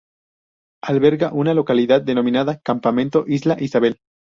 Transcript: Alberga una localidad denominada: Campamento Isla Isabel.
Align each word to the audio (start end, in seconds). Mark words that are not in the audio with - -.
Alberga 0.83 1.31
una 1.31 1.53
localidad 1.53 2.01
denominada: 2.01 2.59
Campamento 2.63 3.25
Isla 3.27 3.55
Isabel. 3.59 3.99